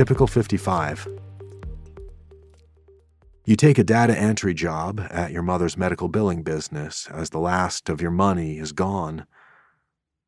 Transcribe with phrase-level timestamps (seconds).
[0.00, 1.08] Typical 55.
[3.44, 7.90] You take a data entry job at your mother's medical billing business as the last
[7.90, 9.26] of your money is gone.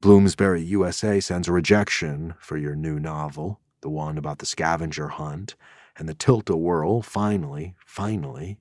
[0.03, 5.55] Bloomsbury USA sends a rejection for your new novel, the one about the scavenger hunt,
[5.97, 8.59] and the tilt a whirl finally, finally,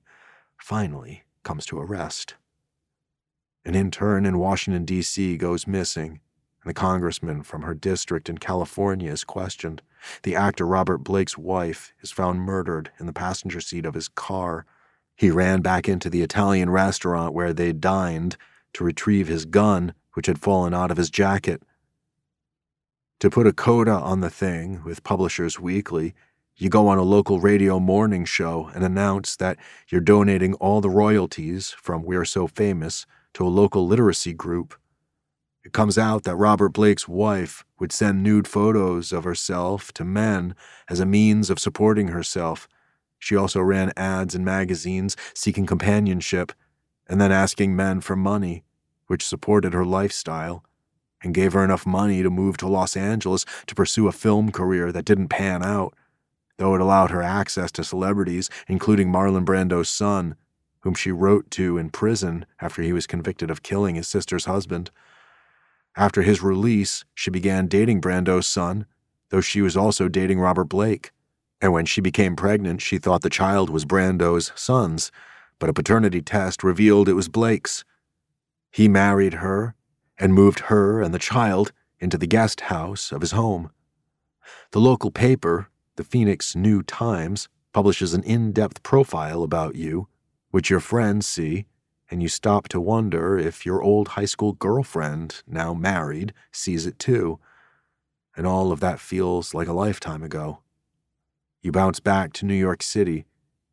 [0.56, 2.36] finally comes to a rest.
[3.66, 5.36] An intern in Washington, D.C.
[5.36, 6.20] goes missing,
[6.62, 9.82] and the congressman from her district in California is questioned.
[10.22, 14.64] The actor Robert Blake's wife is found murdered in the passenger seat of his car.
[15.16, 18.36] He ran back into the Italian restaurant where they'd dined
[18.74, 21.62] to retrieve his gun, which had fallen out of his jacket.
[23.20, 26.14] To put a coda on the thing with Publishers Weekly,
[26.56, 29.56] you go on a local radio morning show and announce that
[29.88, 34.74] you're donating all the royalties from We're So Famous to a local literacy group.
[35.64, 40.54] It comes out that Robert Blake's wife would send nude photos of herself to men
[40.88, 42.68] as a means of supporting herself.
[43.18, 46.52] She also ran ads in magazines seeking companionship
[47.08, 48.64] and then asking men for money,
[49.06, 50.64] which supported her lifestyle
[51.22, 54.90] and gave her enough money to move to Los Angeles to pursue a film career
[54.90, 55.94] that didn't pan out,
[56.56, 60.34] though it allowed her access to celebrities, including Marlon Brando's son,
[60.80, 64.90] whom she wrote to in prison after he was convicted of killing his sister's husband.
[65.96, 68.86] After his release, she began dating Brando's son,
[69.28, 71.10] though she was also dating Robert Blake.
[71.60, 75.12] And when she became pregnant, she thought the child was Brando's son's,
[75.58, 77.84] but a paternity test revealed it was Blake's.
[78.70, 79.74] He married her
[80.18, 83.70] and moved her and the child into the guest house of his home.
[84.72, 90.08] The local paper, the Phoenix New Times, publishes an in depth profile about you,
[90.50, 91.66] which your friends see
[92.12, 96.98] and you stop to wonder if your old high school girlfriend, now married, sees it
[96.98, 97.40] too.
[98.36, 100.58] And all of that feels like a lifetime ago.
[101.62, 103.24] You bounce back to New York City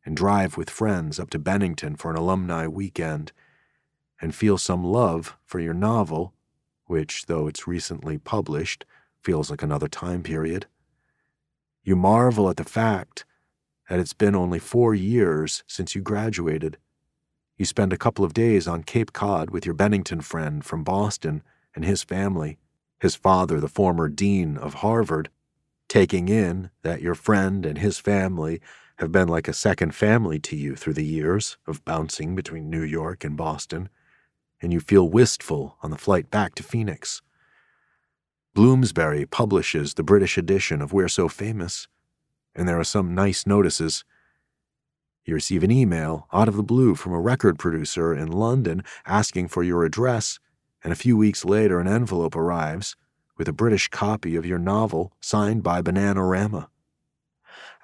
[0.06, 3.32] and drive with friends up to Bennington for an alumni weekend
[4.22, 6.32] and feel some love for your novel,
[6.86, 8.86] which, though it's recently published,
[9.22, 10.64] feels like another time period.
[11.84, 13.26] You marvel at the fact
[13.90, 16.78] that it's been only four years since you graduated
[17.60, 21.42] you spend a couple of days on Cape Cod with your Bennington friend from Boston
[21.74, 22.56] and his family,
[23.00, 25.28] his father, the former dean of Harvard,
[25.86, 28.62] taking in that your friend and his family
[28.96, 32.82] have been like a second family to you through the years of bouncing between New
[32.82, 33.90] York and Boston,
[34.62, 37.20] and you feel wistful on the flight back to Phoenix.
[38.54, 41.88] Bloomsbury publishes the British edition of We're So Famous,
[42.54, 44.02] and there are some nice notices
[45.24, 49.48] you receive an email out of the blue from a record producer in London asking
[49.48, 50.38] for your address,
[50.82, 52.96] and a few weeks later, an envelope arrives
[53.36, 56.68] with a British copy of your novel signed by Bananarama.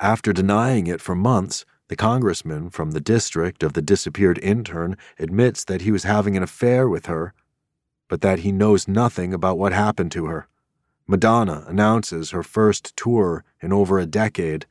[0.01, 5.65] After denying it for months, the congressman from the district of the disappeared intern admits
[5.65, 7.33] that he was having an affair with her,
[8.09, 10.49] but that he knows nothing about what happened to her.
[11.07, 14.67] Madonna announces her first tour in over a decade,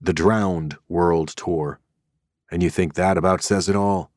[0.00, 1.80] the Drowned World Tour
[2.50, 4.10] and you think that about says it all.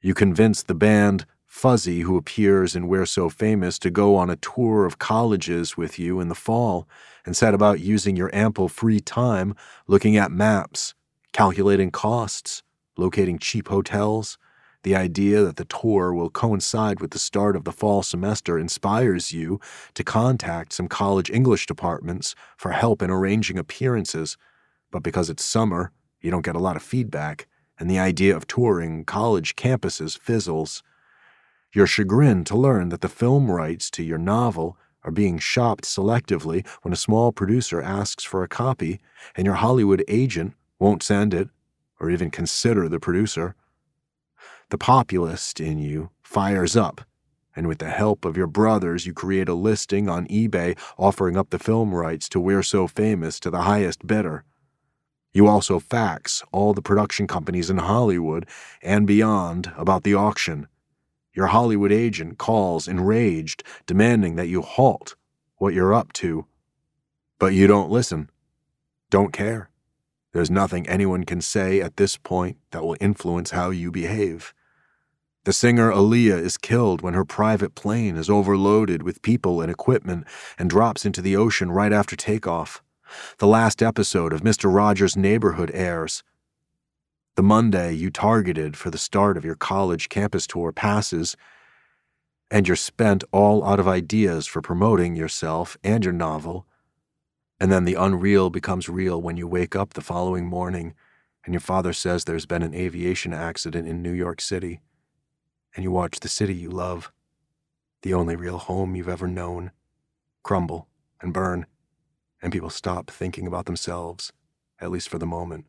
[0.00, 4.34] You convince the band Fuzzy, who appears in We're So Famous, to go on a
[4.36, 6.88] tour of colleges with you in the fall
[7.24, 9.54] and set about using your ample free time
[9.86, 10.94] looking at maps,
[11.32, 12.64] calculating costs,
[12.96, 14.36] locating cheap hotels.
[14.82, 19.32] The idea that the tour will coincide with the start of the fall semester inspires
[19.32, 19.60] you
[19.94, 24.36] to contact some college English departments for help in arranging appearances,
[24.90, 25.92] but because it's summer,
[26.24, 27.46] you don't get a lot of feedback,
[27.78, 30.82] and the idea of touring college campuses fizzles.
[31.74, 36.66] You're chagrined to learn that the film rights to your novel are being shopped selectively
[36.80, 39.00] when a small producer asks for a copy,
[39.36, 41.50] and your Hollywood agent won't send it
[42.00, 43.54] or even consider the producer.
[44.70, 47.02] The populist in you fires up,
[47.54, 51.50] and with the help of your brothers, you create a listing on eBay offering up
[51.50, 54.44] the film rights to We're So Famous to the highest bidder.
[55.34, 58.48] You also fax all the production companies in Hollywood
[58.80, 60.68] and beyond about the auction.
[61.34, 65.16] Your Hollywood agent calls enraged, demanding that you halt
[65.56, 66.46] what you're up to.
[67.40, 68.30] But you don't listen.
[69.10, 69.70] Don't care.
[70.32, 74.54] There's nothing anyone can say at this point that will influence how you behave.
[75.44, 80.26] The singer Aaliyah is killed when her private plane is overloaded with people and equipment
[80.58, 82.82] and drops into the ocean right after takeoff.
[83.38, 84.72] The last episode of Mr.
[84.72, 86.22] Rogers' Neighborhood airs.
[87.36, 91.36] The Monday you targeted for the start of your college campus tour passes,
[92.50, 96.66] and you're spent all out of ideas for promoting yourself and your novel.
[97.58, 100.94] And then the unreal becomes real when you wake up the following morning
[101.44, 104.80] and your father says there's been an aviation accident in New York City,
[105.74, 107.12] and you watch the city you love,
[108.02, 109.70] the only real home you've ever known,
[110.42, 110.88] crumble
[111.20, 111.66] and burn,
[112.44, 114.30] and people stop thinking about themselves,
[114.78, 115.64] at least for the moment,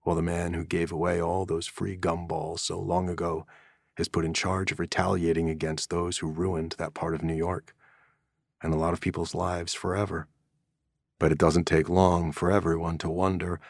[0.00, 3.46] while the man who gave away all those free gumballs so long ago
[3.98, 7.74] is put in charge of retaliating against those who ruined that part of New York
[8.62, 10.26] and a lot of people's lives forever.
[11.18, 13.60] But it doesn't take long for everyone to wonder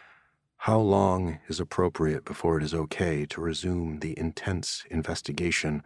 [0.59, 5.83] how long is appropriate before it is okay to resume the intense investigation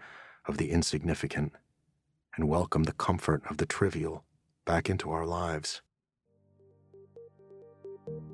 [0.47, 1.55] of the insignificant
[2.37, 4.25] and welcome the comfort of the trivial
[4.67, 5.81] back into our lives?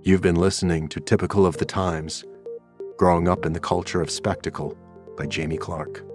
[0.02, 2.24] You've been listening to Typical of the Times
[2.96, 4.78] Growing Up in the Culture of Spectacle
[5.16, 6.05] by Jaime Clarke.